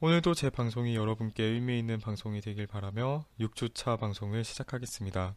오늘도 0.00 0.32
제 0.34 0.48
방송이 0.48 0.96
여러분께 0.96 1.42
의미 1.44 1.78
있는 1.78 2.00
방송이 2.00 2.40
되길 2.40 2.66
바라며 2.66 3.26
6주차 3.38 3.98
방송을 4.00 4.44
시작하겠습니다. 4.44 5.34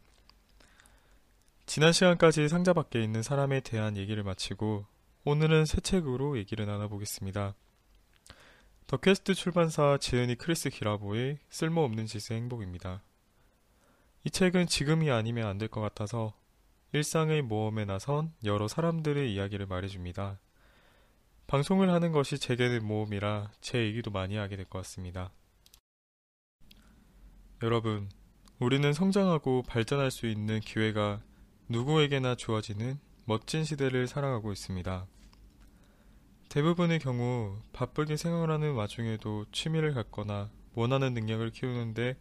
지난 1.66 1.92
시간까지 1.92 2.48
상자 2.48 2.72
밖에 2.72 3.02
있는 3.02 3.22
사람에 3.22 3.60
대한 3.60 3.96
얘기를 3.96 4.22
마치고 4.22 4.86
오늘은 5.24 5.66
새 5.66 5.80
책으로 5.80 6.38
얘기를 6.38 6.64
나눠보겠습니다. 6.66 7.54
더 8.86 8.96
퀘스트 8.98 9.34
출판사 9.34 9.98
지은이 9.98 10.36
크리스 10.36 10.70
길아보의 10.70 11.38
쓸모없는 11.50 12.06
짓의 12.06 12.38
행복입니다. 12.38 13.02
이 14.24 14.30
책은 14.30 14.66
지금이 14.66 15.10
아니면 15.10 15.46
안 15.46 15.58
될 15.58 15.68
것 15.68 15.80
같아서 15.82 16.32
일상의 16.92 17.42
모험에 17.42 17.84
나선 17.84 18.32
여러 18.44 18.68
사람들의 18.68 19.30
이야기를 19.34 19.66
말해줍니다. 19.66 20.38
방송을 21.46 21.90
하는 21.90 22.10
것이 22.12 22.38
제게는 22.38 22.84
모험이라 22.86 23.52
제 23.60 23.78
얘기도 23.78 24.10
많이 24.10 24.36
하게 24.36 24.56
될 24.56 24.64
것 24.64 24.78
같습니다. 24.78 25.30
여러분, 27.62 28.08
우리는 28.58 28.92
성장하고 28.92 29.62
발전할 29.62 30.10
수 30.10 30.26
있는 30.26 30.60
기회가 30.60 31.20
누구에게나 31.68 32.34
주어지는 32.34 32.98
멋진 33.24 33.64
시대를 33.64 34.06
살아가고 34.06 34.52
있습니다. 34.52 35.06
대부분의 36.48 36.98
경우 36.98 37.58
바쁘게 37.72 38.16
생활하는 38.16 38.74
와중에도 38.74 39.44
취미를 39.50 39.92
갖거나 39.92 40.50
원하는 40.74 41.14
능력을 41.14 41.50
키우는데 41.50 42.16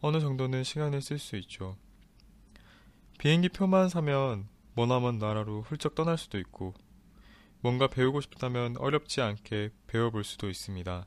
어느 0.00 0.20
정도는 0.20 0.64
시간을 0.64 1.00
쓸 1.00 1.18
수 1.18 1.36
있죠. 1.36 1.76
비행기 3.18 3.50
표만 3.50 3.88
사면 3.88 4.48
머나먼 4.74 5.18
나라로 5.18 5.62
훌쩍 5.62 5.94
떠날 5.94 6.18
수도 6.18 6.38
있고 6.38 6.74
뭔가 7.62 7.86
배우고 7.86 8.20
싶다면 8.20 8.76
어렵지 8.76 9.20
않게 9.20 9.70
배워볼 9.86 10.24
수도 10.24 10.50
있습니다. 10.50 11.06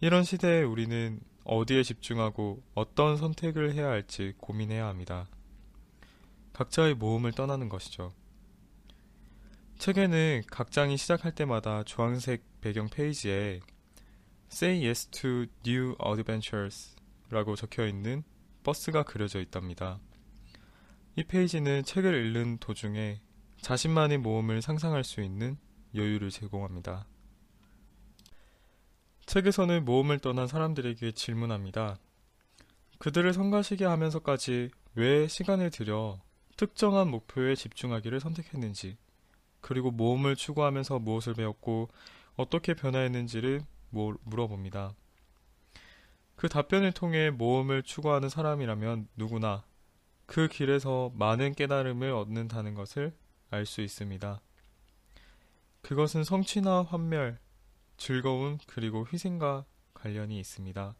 이런 0.00 0.22
시대에 0.22 0.62
우리는 0.62 1.20
어디에 1.44 1.82
집중하고 1.82 2.62
어떤 2.74 3.16
선택을 3.16 3.74
해야 3.74 3.88
할지 3.88 4.34
고민해야 4.38 4.86
합니다. 4.86 5.28
각자의 6.52 6.94
모험을 6.94 7.32
떠나는 7.32 7.68
것이죠. 7.68 8.14
책에는 9.78 10.42
각 10.46 10.70
장이 10.70 10.96
시작할 10.96 11.32
때마다 11.32 11.82
주황색 11.82 12.44
배경 12.60 12.88
페이지에 12.88 13.60
Say 14.52 14.84
Yes 14.84 15.08
to 15.08 15.46
New 15.66 15.96
Adventures 16.00 16.94
라고 17.28 17.56
적혀 17.56 17.88
있는 17.88 18.22
버스가 18.62 19.02
그려져 19.02 19.40
있답니다. 19.40 19.98
이 21.16 21.24
페이지는 21.24 21.82
책을 21.82 22.26
읽는 22.26 22.58
도중에 22.58 23.20
자신만의 23.60 24.18
모험을 24.18 24.62
상상할 24.62 25.04
수 25.04 25.20
있는 25.20 25.56
여유를 25.94 26.30
제공합니다. 26.30 27.06
책에서는 29.26 29.84
모험을 29.84 30.18
떠난 30.20 30.46
사람들에게 30.46 31.12
질문합니다. 31.12 31.98
그들을 32.98 33.32
성가시게 33.32 33.84
하면서까지 33.84 34.70
왜 34.94 35.28
시간을 35.28 35.70
들여 35.70 36.20
특정한 36.56 37.08
목표에 37.08 37.54
집중하기를 37.54 38.20
선택했는지, 38.20 38.96
그리고 39.60 39.90
모험을 39.90 40.34
추구하면서 40.34 40.98
무엇을 41.00 41.34
배웠고 41.34 41.88
어떻게 42.36 42.74
변화했는지를 42.74 43.64
물어봅니다. 43.90 44.94
그 46.36 46.48
답변을 46.48 46.92
통해 46.92 47.30
모험을 47.30 47.82
추구하는 47.82 48.28
사람이라면 48.28 49.08
누구나 49.16 49.64
그 50.26 50.46
길에서 50.46 51.10
많은 51.16 51.54
깨달음을 51.54 52.12
얻는다는 52.12 52.74
것을 52.74 53.12
알 53.50 53.66
수 53.66 53.80
있습니다. 53.80 54.40
그것은 55.82 56.24
성취나 56.24 56.82
환멸, 56.82 57.38
즐거움 57.96 58.58
그리고 58.66 59.06
희생과 59.10 59.64
관련이 59.94 60.38
있습니다. 60.38 60.94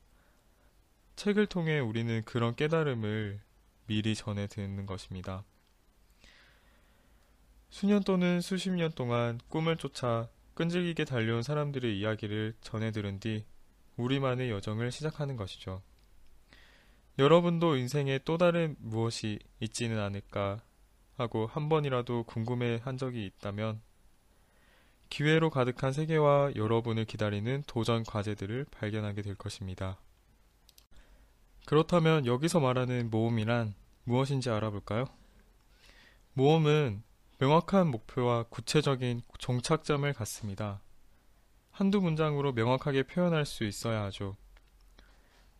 책을 1.17 1.47
통해 1.47 1.79
우리는 1.79 2.23
그런 2.25 2.55
깨달음을 2.55 3.41
미리 3.87 4.15
전해 4.15 4.47
듣는 4.47 4.87
것입니다. 4.87 5.45
수년 7.71 8.03
또는 8.03 8.41
수십 8.41 8.71
년 8.71 8.93
동안 8.93 9.41
꿈을 9.49 9.77
쫓아 9.77 10.29
끈질기게 10.55 11.05
달려온 11.05 11.43
사람들의 11.43 11.99
이야기를 11.99 12.55
전해 12.61 12.91
들은 12.91 13.21
뒤 13.21 13.45
우리만의 13.97 14.51
여정을 14.51 14.91
시작하는 14.91 15.37
것이죠. 15.37 15.83
여러분도 17.19 17.77
인생에 17.77 18.21
또 18.25 18.39
다른 18.39 18.77
무엇이 18.79 19.39
있지는 19.61 19.99
않을까 19.99 20.63
하고 21.19 21.47
한 21.47 21.69
번이라도 21.69 22.25
궁금해 22.25 22.81
한 22.83 22.97
적이 22.97 23.27
있다면 23.27 23.81
기회로 25.11 25.51
가득한 25.51 25.93
세계와 25.93 26.53
여러분을 26.55 27.05
기다리는 27.05 27.63
도전 27.67 28.05
과제들을 28.05 28.67
발견하게 28.71 29.23
될 29.23 29.35
것입니다. 29.35 29.99
그렇다면 31.67 32.25
여기서 32.25 32.61
말하는 32.61 33.11
모험이란 33.11 33.75
무엇인지 34.05 34.49
알아볼까요? 34.49 35.07
모험은 36.35 37.03
명확한 37.39 37.91
목표와 37.91 38.45
구체적인 38.45 39.23
종착점을 39.39 40.11
갖습니다. 40.13 40.81
한두 41.71 42.01
문장으로 42.01 42.53
명확하게 42.53 43.05
표현할 43.05 43.45
수 43.45 43.65
있어야 43.65 44.03
하죠. 44.05 44.37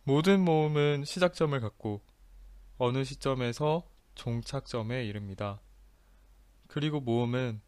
모든 0.03 0.43
모험은 0.43 1.05
시작점을 1.05 1.59
갖고 1.59 2.01
어느 2.77 3.03
시점에서 3.03 3.83
종착점에 4.19 5.05
이릅니다. 5.05 5.61
그리고 6.67 6.99
모험은 6.99 7.61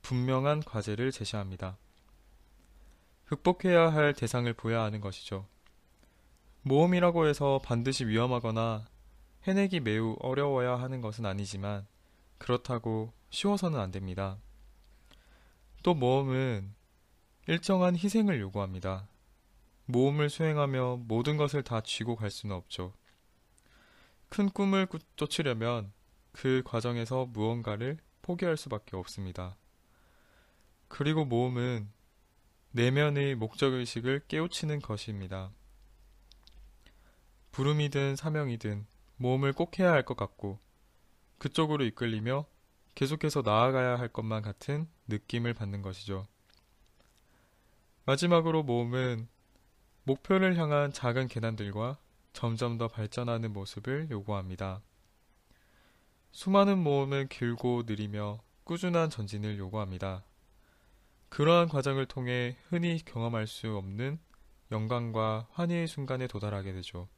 분명한 0.00 0.60
과제를 0.60 1.12
제시합니다. 1.12 1.76
극복해야 3.26 3.92
할 3.92 4.14
대상을 4.14 4.50
부여하는 4.54 5.02
것이죠. 5.02 5.46
모험이라고 6.62 7.26
해서 7.26 7.60
반드시 7.62 8.06
위험하거나 8.06 8.86
해내기 9.44 9.80
매우 9.80 10.16
어려워야 10.20 10.76
하는 10.76 11.02
것은 11.02 11.26
아니지만 11.26 11.86
그렇다고 12.38 13.12
쉬워서는 13.28 13.78
안 13.78 13.90
됩니다. 13.90 14.38
또 15.82 15.92
모험은 15.92 16.72
일정한 17.48 17.96
희생을 17.96 18.40
요구합니다. 18.40 19.08
모험을 19.84 20.30
수행하며 20.30 21.00
모든 21.06 21.36
것을 21.36 21.62
다 21.62 21.82
쥐고 21.82 22.16
갈 22.16 22.30
수는 22.30 22.56
없죠. 22.56 22.94
큰 24.32 24.48
꿈을 24.48 24.88
쫓으려면 25.16 25.92
그 26.32 26.62
과정에서 26.64 27.26
무언가를 27.26 27.98
포기할 28.22 28.56
수밖에 28.56 28.96
없습니다. 28.96 29.58
그리고 30.88 31.26
모험은 31.26 31.92
내면의 32.70 33.34
목적의식을 33.34 34.22
깨우치는 34.28 34.80
것입니다. 34.80 35.52
부름이든 37.50 38.16
사명이든 38.16 38.86
모험을 39.18 39.52
꼭 39.52 39.78
해야 39.78 39.92
할 39.92 40.02
것 40.02 40.16
같고 40.16 40.58
그쪽으로 41.36 41.84
이끌리며 41.84 42.46
계속해서 42.94 43.42
나아가야 43.42 43.98
할 43.98 44.08
것만 44.08 44.40
같은 44.40 44.88
느낌을 45.08 45.52
받는 45.52 45.82
것이죠. 45.82 46.26
마지막으로 48.06 48.62
모험은 48.62 49.28
목표를 50.04 50.56
향한 50.56 50.90
작은 50.90 51.28
계단들과 51.28 51.98
점점 52.32 52.78
더 52.78 52.88
발전하는 52.88 53.52
모습을 53.52 54.08
요구합니다. 54.10 54.82
수많은 56.32 56.78
모험은 56.78 57.28
길고 57.28 57.82
느리며 57.86 58.40
꾸준한 58.64 59.10
전진을 59.10 59.58
요구합니다. 59.58 60.24
그러한 61.28 61.68
과정을 61.68 62.06
통해 62.06 62.56
흔히 62.68 63.00
경험할 63.04 63.46
수 63.46 63.76
없는 63.76 64.18
영광과 64.70 65.48
환희의 65.52 65.86
순간에 65.86 66.26
도달하게 66.26 66.72
되죠. 66.72 67.08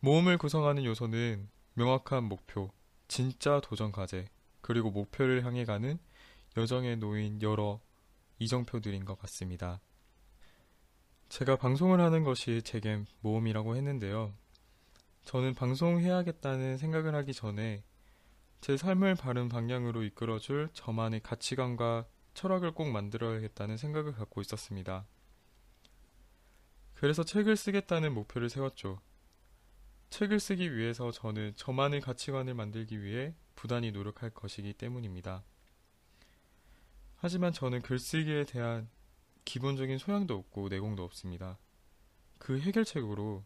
모험을 0.00 0.38
구성하는 0.38 0.84
요소는 0.84 1.48
명확한 1.74 2.24
목표, 2.24 2.70
진짜 3.08 3.60
도전 3.60 3.90
과제, 3.90 4.28
그리고 4.60 4.90
목표를 4.90 5.44
향해 5.44 5.64
가는 5.64 5.98
여정에 6.56 6.96
놓인 6.96 7.42
여러 7.42 7.80
이정표들인 8.38 9.04
것 9.04 9.18
같습니다. 9.20 9.80
제가 11.34 11.56
방송을 11.56 12.00
하는 12.00 12.22
것이 12.22 12.62
제겐 12.62 13.08
모험이라고 13.18 13.74
했는데요. 13.74 14.32
저는 15.24 15.54
방송해야겠다는 15.54 16.78
생각을 16.78 17.16
하기 17.16 17.34
전에 17.34 17.82
제 18.60 18.76
삶을 18.76 19.16
바른 19.16 19.48
방향으로 19.48 20.04
이끌어줄 20.04 20.68
저만의 20.74 21.24
가치관과 21.24 22.06
철학을 22.34 22.72
꼭 22.72 22.88
만들어야겠다는 22.88 23.76
생각을 23.78 24.12
갖고 24.12 24.42
있었습니다. 24.42 25.08
그래서 26.94 27.24
책을 27.24 27.56
쓰겠다는 27.56 28.14
목표를 28.14 28.48
세웠죠. 28.48 29.00
책을 30.10 30.38
쓰기 30.38 30.76
위해서 30.76 31.10
저는 31.10 31.54
저만의 31.56 32.00
가치관을 32.00 32.54
만들기 32.54 33.02
위해 33.02 33.34
부단히 33.56 33.90
노력할 33.90 34.30
것이기 34.30 34.74
때문입니다. 34.74 35.42
하지만 37.16 37.52
저는 37.52 37.82
글쓰기에 37.82 38.44
대한 38.44 38.88
기본적인 39.44 39.98
소양도 39.98 40.34
없고 40.34 40.68
내공도 40.68 41.04
없습니다. 41.04 41.58
그 42.38 42.60
해결책으로 42.60 43.44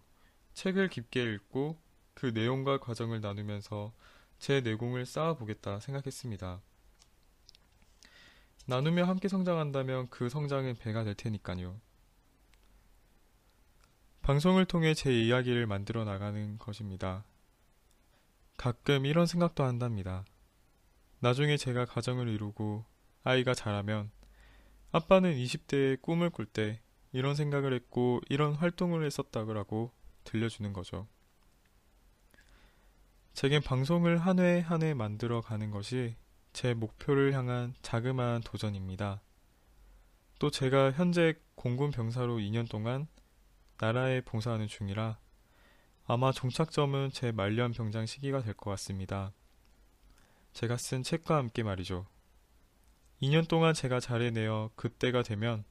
책을 0.54 0.88
깊게 0.88 1.22
읽고 1.22 1.78
그 2.14 2.26
내용과 2.26 2.78
과정을 2.78 3.20
나누면서 3.20 3.92
제 4.38 4.60
내공을 4.60 5.06
쌓아보겠다 5.06 5.80
생각했습니다. 5.80 6.60
나누며 8.66 9.04
함께 9.04 9.28
성장한다면 9.28 10.08
그 10.10 10.28
성장은 10.28 10.76
배가 10.76 11.04
될 11.04 11.14
테니까요. 11.14 11.80
방송을 14.20 14.66
통해 14.66 14.92
제 14.92 15.10
이야기를 15.10 15.66
만들어 15.66 16.04
나가는 16.04 16.58
것입니다. 16.58 17.24
가끔 18.58 19.06
이런 19.06 19.26
생각도 19.26 19.64
한답니다. 19.64 20.24
나중에 21.20 21.56
제가 21.56 21.86
가정을 21.86 22.28
이루고 22.28 22.84
아이가 23.24 23.54
자라면 23.54 24.10
아빠는 24.90 25.34
20대에 25.34 26.00
꿈을 26.00 26.30
꿀 26.30 26.46
때 26.46 26.80
이런 27.12 27.34
생각을 27.34 27.72
했고 27.72 28.20
이런 28.28 28.54
활동을 28.54 29.04
했었다고 29.04 29.92
들려주는 30.24 30.72
거죠. 30.72 31.06
제겐 33.34 33.62
방송을 33.62 34.18
한 34.18 34.38
회 34.40 34.60
한 34.60 34.82
회 34.82 34.94
만들어 34.94 35.40
가는 35.40 35.70
것이 35.70 36.16
제 36.52 36.74
목표를 36.74 37.34
향한 37.34 37.74
자그마한 37.82 38.42
도전입니다. 38.42 39.22
또 40.38 40.50
제가 40.50 40.92
현재 40.92 41.34
공군 41.54 41.90
병사로 41.90 42.36
2년 42.38 42.68
동안 42.68 43.06
나라에 43.80 44.22
봉사하는 44.22 44.66
중이라 44.66 45.18
아마 46.06 46.32
종착점은 46.32 47.10
제 47.12 47.32
말년 47.32 47.72
병장 47.72 48.06
시기가 48.06 48.42
될 48.42 48.54
것 48.54 48.70
같습니다. 48.70 49.32
제가 50.52 50.76
쓴 50.76 51.02
책과 51.02 51.36
함께 51.36 51.62
말이죠. 51.62 52.06
2년 53.22 53.48
동안 53.48 53.74
제가 53.74 53.98
잘해내어 53.98 54.70
그때가 54.76 55.22
되면 55.22 55.64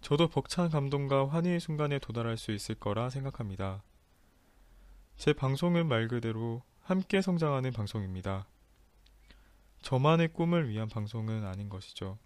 저도 0.00 0.28
벅찬 0.28 0.70
감동과 0.70 1.28
환희의 1.28 1.60
순간에 1.60 1.98
도달할 1.98 2.38
수 2.38 2.52
있을 2.52 2.74
거라 2.76 3.10
생각합니다. 3.10 3.82
제 5.16 5.32
방송은 5.32 5.86
말 5.86 6.08
그대로 6.08 6.62
함께 6.80 7.20
성장하는 7.20 7.72
방송입니다. 7.72 8.46
저만의 9.82 10.32
꿈을 10.32 10.68
위한 10.68 10.88
방송은 10.88 11.44
아닌 11.44 11.68
것이죠. 11.68 12.18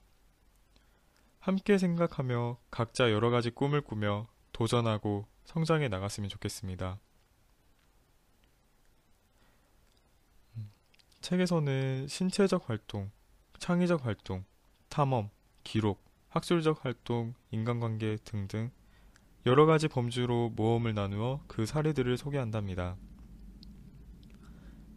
함께 1.40 1.76
생각하며 1.76 2.58
각자 2.70 3.10
여러 3.10 3.30
가지 3.30 3.50
꿈을 3.50 3.80
꾸며 3.80 4.28
도전하고 4.52 5.26
성장해 5.44 5.88
나갔으면 5.88 6.28
좋겠습니다. 6.28 7.00
음, 10.56 10.70
책에서는 11.20 12.06
신체적 12.06 12.68
활동, 12.68 13.10
창의적 13.58 14.06
활동, 14.06 14.44
탐험, 14.92 15.30
기록, 15.64 16.04
학술적 16.28 16.84
활동, 16.84 17.32
인간관계 17.50 18.18
등등 18.24 18.70
여러 19.46 19.64
가지 19.64 19.88
범주로 19.88 20.50
모험을 20.50 20.92
나누어 20.92 21.42
그 21.46 21.64
사례들을 21.64 22.18
소개한답니다. 22.18 22.98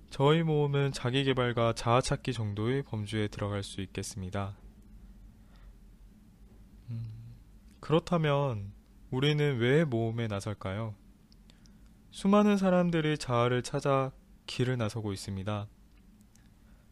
저희 0.10 0.44
모험은 0.44 0.92
자기개발과 0.92 1.76
자아찾기 1.76 2.34
정도의 2.34 2.84
범주에 2.84 3.30
들어갈 3.30 3.64
수 3.64 3.80
있겠습니다. 3.80 4.58
음, 6.90 7.38
그렇다면 7.80 8.74
우리는 9.12 9.60
왜 9.60 9.86
모험에 9.86 10.28
나설까요? 10.28 10.94
수많은 12.12 12.58
사람들이 12.58 13.18
자아를 13.18 13.64
찾아 13.64 14.12
길을 14.46 14.76
나서고 14.76 15.14
있습니다. 15.14 15.70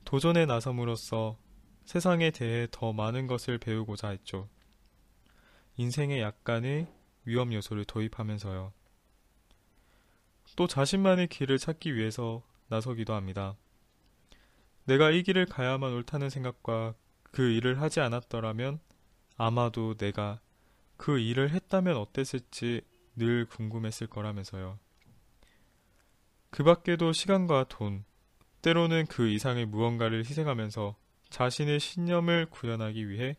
도전에 0.05 0.45
나섬으로써 0.45 1.42
세상에 1.85 2.31
대해 2.31 2.67
더 2.71 2.93
많은 2.93 3.27
것을 3.27 3.57
배우고자 3.57 4.09
했죠. 4.09 4.49
인생에 5.77 6.21
약간의 6.21 6.87
위험 7.25 7.53
요소를 7.53 7.85
도입하면서요. 7.85 8.73
또 10.55 10.67
자신만의 10.67 11.27
길을 11.27 11.57
찾기 11.57 11.95
위해서 11.95 12.43
나서기도 12.67 13.13
합니다. 13.13 13.55
내가 14.85 15.11
이 15.11 15.23
길을 15.23 15.45
가야만 15.45 15.93
옳다는 15.93 16.29
생각과 16.29 16.93
그 17.31 17.49
일을 17.49 17.81
하지 17.81 17.99
않았더라면 18.01 18.79
아마도 19.37 19.95
내가 19.95 20.39
그 20.97 21.19
일을 21.19 21.51
했다면 21.51 21.97
어땠을지 21.97 22.81
늘 23.15 23.45
궁금했을 23.45 24.07
거라면서요. 24.07 24.79
그 26.49 26.63
밖에도 26.63 27.13
시간과 27.13 27.65
돈, 27.69 28.05
때로는 28.61 29.07
그 29.07 29.27
이상의 29.27 29.65
무언가를 29.65 30.19
희생하면서 30.19 30.95
자신의 31.33 31.79
신념을 31.79 32.45
구현하기 32.51 33.09
위해 33.09 33.35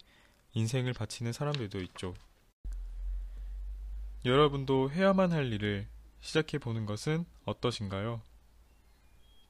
인생을 0.55 0.94
바치는 0.94 1.32
사람들도 1.32 1.81
있죠. 1.82 2.12
여러분도 4.25 4.91
해야만 4.91 5.31
할 5.31 5.52
일을 5.52 5.87
시작해 6.20 6.58
보는 6.58 6.87
것은 6.87 7.25
어떠신가요? 7.44 8.20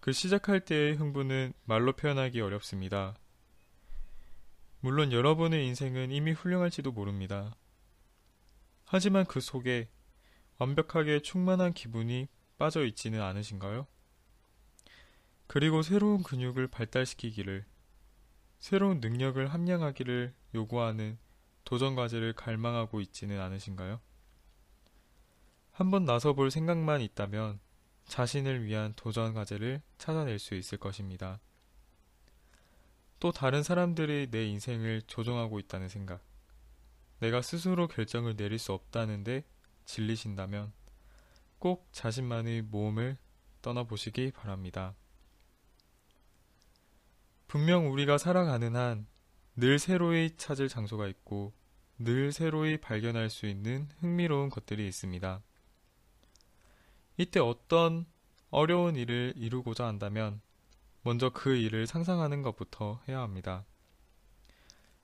그 0.00 0.12
시작할 0.12 0.60
때의 0.60 0.94
흥분은 0.96 1.54
말로 1.64 1.94
표현하기 1.94 2.38
어렵습니다. 2.42 3.16
물론 4.80 5.10
여러분의 5.10 5.66
인생은 5.66 6.10
이미 6.10 6.32
훌륭할지도 6.32 6.92
모릅니다. 6.92 7.56
하지만 8.84 9.24
그 9.24 9.40
속에 9.40 9.88
완벽하게 10.58 11.22
충만한 11.22 11.72
기분이 11.72 12.28
빠져 12.58 12.84
있지는 12.84 13.22
않으신가요? 13.22 13.86
그리고 15.46 15.80
새로운 15.80 16.22
근육을 16.22 16.68
발달시키기를, 16.68 17.64
새로운 18.64 19.00
능력을 19.00 19.46
함양하기를 19.46 20.32
요구하는 20.54 21.18
도전 21.66 21.94
과제를 21.94 22.32
갈망하고 22.32 23.02
있지는 23.02 23.38
않으신가요? 23.38 24.00
한번 25.70 26.06
나서볼 26.06 26.50
생각만 26.50 27.02
있다면 27.02 27.60
자신을 28.06 28.64
위한 28.64 28.94
도전 28.96 29.34
과제를 29.34 29.82
찾아낼 29.98 30.38
수 30.38 30.54
있을 30.54 30.78
것입니다. 30.78 31.40
또 33.20 33.32
다른 33.32 33.62
사람들이 33.62 34.28
내 34.30 34.46
인생을 34.46 35.02
조종하고 35.02 35.58
있다는 35.58 35.90
생각, 35.90 36.24
내가 37.18 37.42
스스로 37.42 37.86
결정을 37.86 38.34
내릴 38.34 38.58
수 38.58 38.72
없다는데 38.72 39.44
질리신다면 39.84 40.72
꼭 41.58 41.86
자신만의 41.92 42.62
모험을 42.62 43.18
떠나보시기 43.60 44.30
바랍니다. 44.30 44.94
분명 47.54 47.92
우리가 47.92 48.18
살아가는 48.18 48.74
한 48.74 49.06
늘 49.54 49.78
새로이 49.78 50.36
찾을 50.36 50.68
장소가 50.68 51.06
있고 51.06 51.52
늘 52.00 52.32
새로이 52.32 52.78
발견할 52.78 53.30
수 53.30 53.46
있는 53.46 53.88
흥미로운 54.00 54.50
것들이 54.50 54.88
있습니다. 54.88 55.40
이때 57.16 57.38
어떤 57.38 58.06
어려운 58.50 58.96
일을 58.96 59.34
이루고자 59.36 59.86
한다면 59.86 60.40
먼저 61.02 61.30
그 61.30 61.54
일을 61.54 61.86
상상하는 61.86 62.42
것부터 62.42 63.00
해야 63.06 63.20
합니다. 63.20 63.64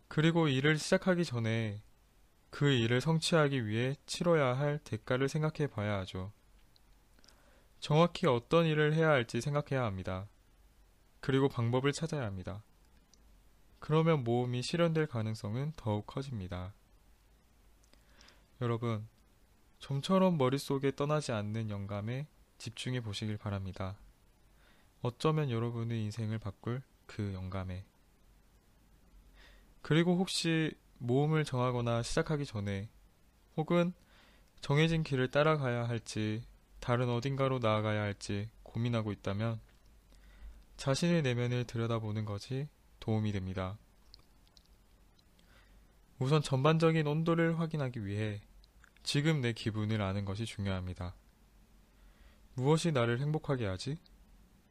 그리고 0.09 0.49
일을 0.49 0.77
시작하기 0.77 1.25
전에 1.25 1.81
그 2.51 2.69
일을 2.69 3.01
성취하기 3.01 3.69
위해 3.69 3.95
치러야 4.07 4.59
할 4.59 4.81
대가를 4.83 5.29
생각해 5.29 5.69
봐야 5.69 5.99
하죠. 6.01 6.33
정확히 7.79 8.27
어떤 8.27 8.67
일을 8.67 8.95
해야 8.95 9.11
할지 9.11 9.41
생각해야 9.41 9.85
합니다. 9.85 10.27
그리고 11.21 11.49
방법을 11.49 11.93
찾아야 11.93 12.25
합니다. 12.25 12.63
그러면 13.79 14.25
모험이 14.25 14.63
실현될 14.63 15.07
가능성은 15.07 15.73
더욱 15.77 16.07
커집니다. 16.07 16.75
여러분, 18.61 19.09
좀처럼 19.79 20.37
머릿속에 20.37 20.95
떠나지 20.95 21.33
않는 21.33 21.71
영감에 21.71 22.27
집중해 22.59 23.01
보시길 23.01 23.39
바랍니다. 23.39 23.97
어쩌면 25.01 25.51
여러분의 25.51 26.03
인생을 26.05 26.39
바꿀 26.39 26.83
그 27.07 27.33
영감에. 27.33 27.85
그리고 29.81 30.17
혹시 30.17 30.75
모험을 30.99 31.45
정하거나 31.45 32.03
시작하기 32.03 32.45
전에 32.45 32.91
혹은 33.57 33.95
정해진 34.61 35.03
길을 35.03 35.31
따라가야 35.31 35.89
할지 35.89 36.45
다른 36.81 37.09
어딘가로 37.09 37.59
나아가야 37.61 38.03
할지 38.03 38.51
고민하고 38.63 39.11
있다면 39.13 39.59
자신의 40.81 41.21
내면을 41.21 41.65
들여다보는 41.65 42.25
것이 42.25 42.67
도움이 43.01 43.33
됩니다. 43.33 43.77
우선 46.19 46.41
전반적인 46.41 47.07
온도를 47.07 47.61
확인하기 47.61 48.07
위해 48.07 48.41
지금 49.03 49.43
내 49.43 49.53
기분을 49.53 50.01
아는 50.01 50.25
것이 50.25 50.47
중요합니다. 50.47 51.15
무엇이 52.55 52.93
나를 52.93 53.21
행복하게 53.21 53.67
하지? 53.67 53.99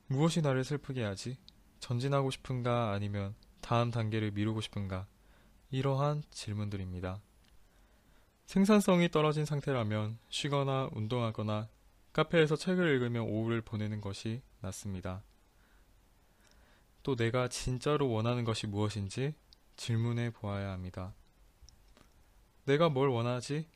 무엇이 0.08 0.42
나를 0.42 0.64
슬프게 0.64 1.04
하지? 1.04 1.38
전진하고 1.80 2.32
싶은가 2.32 2.92
아니면 2.92 3.36
다음 3.62 3.92
단계를 3.92 4.32
미루고 4.32 4.62
싶은가? 4.62 5.06
이러한 5.70 6.24
질문들입니다. 6.32 7.22
생산성이 8.48 9.12
떨어진 9.12 9.46
상태라면 9.46 10.18
쉬거나 10.30 10.90
운동하거나 10.92 11.70
카페에서 12.14 12.56
책을 12.56 12.96
읽으며 12.96 13.22
오후를 13.22 13.62
보내는 13.62 14.02
것이 14.02 14.42
낫습니다. 14.62 15.22
또 17.04 17.16
내가 17.16 17.48
진짜로 17.48 18.10
원하는 18.10 18.44
것이 18.44 18.68
무엇인지 18.68 19.34
질문해 19.78 20.32
보아야 20.32 20.72
합니다. 20.72 21.14
내가 22.66 22.90
뭘 22.90 23.10
원하지? 23.10 23.68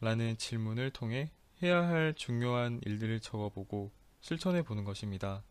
라는 0.00 0.36
질문을 0.36 0.90
통해 0.90 1.30
해야 1.62 1.86
할 1.86 2.14
중요한 2.14 2.80
일들을 2.84 3.20
적어보고 3.20 3.92
실천해 4.20 4.62
보는 4.62 4.84
것입니다. 4.84 5.42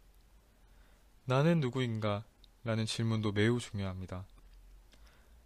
나는 1.25 1.59
누구인가? 1.59 2.23
라는 2.63 2.85
질문도 2.85 3.31
매우 3.31 3.59
중요합니다. 3.59 4.25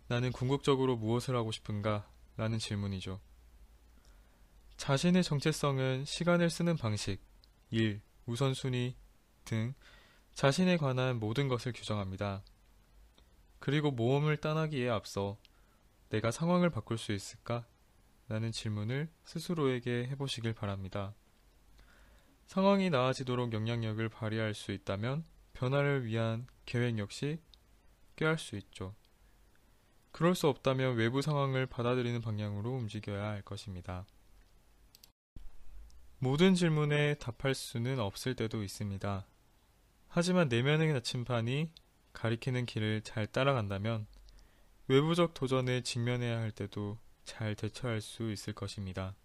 나는 0.07 0.31
궁극적으로 0.31 0.97
무엇을 0.97 1.35
하고 1.35 1.51
싶은가? 1.51 2.09
라는 2.35 2.59
질문이죠. 2.59 3.21
자신의 4.77 5.23
정체성은 5.23 6.05
시간을 6.05 6.49
쓰는 6.49 6.77
방식, 6.77 7.19
일, 7.69 8.01
우선순위 8.25 8.95
등 9.45 9.73
자신에 10.39 10.77
관한 10.77 11.19
모든 11.19 11.49
것을 11.49 11.73
규정합니다. 11.73 12.45
그리고 13.59 13.91
모험을 13.91 14.37
떠나기에 14.37 14.87
앞서 14.87 15.37
내가 16.07 16.31
상황을 16.31 16.69
바꿀 16.69 16.97
수 16.97 17.11
있을까? 17.11 17.67
라는 18.29 18.53
질문을 18.53 19.09
스스로에게 19.25 20.07
해보시길 20.11 20.53
바랍니다. 20.53 21.13
상황이 22.47 22.89
나아지도록 22.89 23.51
영향력을 23.51 24.07
발휘할 24.07 24.53
수 24.53 24.71
있다면 24.71 25.25
변화를 25.51 26.05
위한 26.05 26.47
계획 26.65 26.97
역시 26.99 27.41
꾀할 28.15 28.37
수 28.37 28.55
있죠. 28.55 28.95
그럴 30.13 30.35
수 30.35 30.47
없다면 30.47 30.95
외부 30.95 31.21
상황을 31.21 31.65
받아들이는 31.65 32.21
방향으로 32.21 32.71
움직여야 32.75 33.25
할 33.25 33.41
것입니다. 33.41 34.05
모든 36.17 36.55
질문에 36.55 37.15
답할 37.15 37.53
수는 37.53 37.99
없을 37.99 38.37
때도 38.37 38.63
있습니다. 38.63 39.27
하지만 40.09 40.49
내면의 40.49 40.91
나침반이 40.91 41.71
가리키는 42.13 42.65
길을 42.65 43.01
잘 43.01 43.27
따라간다면 43.27 44.07
외부적 44.87 45.35
도전에 45.35 45.81
직면해야 45.81 46.39
할 46.39 46.51
때도 46.51 46.97
잘 47.23 47.55
대처할 47.55 48.01
수 48.01 48.31
있을 48.31 48.53
것입니다. 48.53 49.15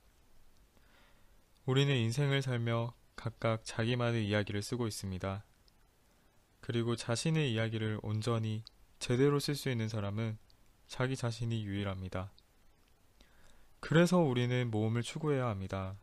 우리는 1.65 1.95
인생을 1.97 2.43
살며 2.43 2.93
각각 3.17 3.65
자기만의 3.65 4.29
이야기를 4.29 4.63
쓰고 4.63 4.87
있습니다. 4.87 5.43
그리고 6.61 6.97
자신의 6.97 7.51
이야기를 7.53 8.01
온전히 8.03 8.63
제대로 8.99 9.41
쓸 9.41 9.55
수 9.55 9.71
있는 9.71 9.89
사람은 9.89 10.37
자기 10.87 11.17
자신이 11.17 11.65
유일합니다. 11.65 12.31
그래서 13.81 14.19
우리는 14.19 14.71
모험을 14.71 15.03
추구해야 15.03 15.47
합니다. 15.47 15.97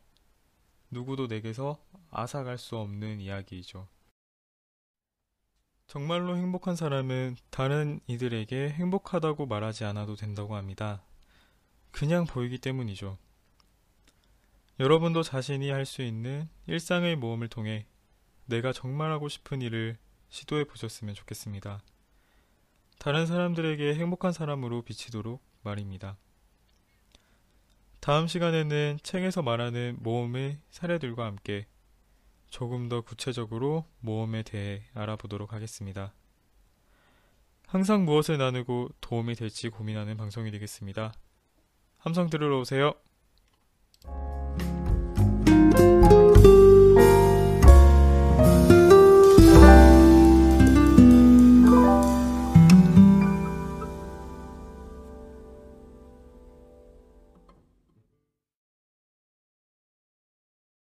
누구도 0.90 1.28
내게서 1.28 1.80
앗아갈 2.10 2.58
수 2.58 2.78
없는 2.78 3.20
이야기이죠. 3.22 3.88
정말로 5.92 6.38
행복한 6.38 6.78
사람은 6.78 7.36
다른 7.50 8.00
이들에게 8.08 8.70
행복하다고 8.70 9.46
말하지 9.46 9.84
않아도 9.84 10.16
된다고 10.16 10.56
합니다. 10.56 11.04
그냥 11.92 12.26
보이기 12.26 12.60
때문이죠. 12.60 13.18
여러분도 14.80 15.22
자신이 15.22 15.70
할 15.70 15.86
수 15.86 16.02
있는 16.02 16.48
일상의 16.66 17.18
모험을 17.18 17.50
통해 17.50 17.88
내가 18.46 18.72
정말 18.72 19.12
하고 19.12 19.28
싶은 19.28 19.62
일을 19.62 19.98
시도해 20.30 20.64
보셨으면 20.64 21.14
좋겠습니다. 21.14 21.84
다른 22.98 23.26
사람들에게 23.26 23.96
행복한 23.96 24.32
사람으로 24.32 24.84
비치도록 24.84 25.44
말입니다. 25.62 26.16
다음 28.00 28.28
시간에는 28.28 29.00
책에서 29.04 29.42
말하는 29.42 29.98
모험의 30.00 30.58
사례들과 30.70 31.26
함께 31.26 31.68
조금 32.52 32.90
더 32.90 33.02
구체적으로 33.02 33.86
모험에 34.02 34.44
대해 34.44 34.84
알아보도록 34.94 35.54
하겠습니다. 35.54 36.14
항상 37.66 38.04
무엇을 38.04 38.38
나누고 38.38 38.90
도움이 39.00 39.36
될지 39.36 39.70
고민하는 39.70 40.18
방송이 40.18 40.52
되겠습니다. 40.52 41.14
함성 41.98 42.30
들으러 42.30 42.60
오세요. 42.60 42.94